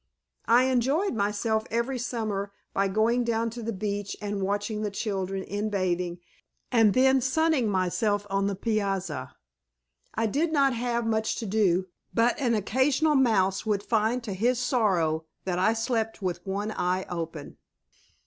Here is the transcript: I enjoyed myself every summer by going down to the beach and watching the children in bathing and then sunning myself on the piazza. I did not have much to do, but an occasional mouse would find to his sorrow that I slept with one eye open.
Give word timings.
I 0.47 0.63
enjoyed 0.63 1.13
myself 1.13 1.67
every 1.69 1.99
summer 1.99 2.51
by 2.73 2.87
going 2.87 3.23
down 3.23 3.51
to 3.51 3.61
the 3.61 3.71
beach 3.71 4.17
and 4.19 4.41
watching 4.41 4.81
the 4.81 4.89
children 4.89 5.43
in 5.43 5.69
bathing 5.69 6.17
and 6.71 6.95
then 6.95 7.21
sunning 7.21 7.69
myself 7.69 8.25
on 8.27 8.47
the 8.47 8.55
piazza. 8.55 9.35
I 10.15 10.25
did 10.25 10.51
not 10.51 10.73
have 10.73 11.05
much 11.05 11.35
to 11.35 11.45
do, 11.45 11.85
but 12.15 12.35
an 12.39 12.55
occasional 12.55 13.13
mouse 13.13 13.63
would 13.63 13.83
find 13.83 14.23
to 14.23 14.33
his 14.33 14.57
sorrow 14.57 15.25
that 15.45 15.59
I 15.59 15.73
slept 15.73 16.19
with 16.19 16.43
one 16.47 16.71
eye 16.71 17.05
open. 17.07 17.57